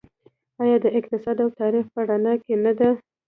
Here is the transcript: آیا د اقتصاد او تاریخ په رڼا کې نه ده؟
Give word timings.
آیا 0.61 0.77
د 0.83 0.85
اقتصاد 0.99 1.37
او 1.43 1.49
تاریخ 1.61 1.85
په 1.93 2.01
رڼا 2.09 2.33
کې 2.43 2.53
نه 2.63 2.71
ده؟ 2.79 2.89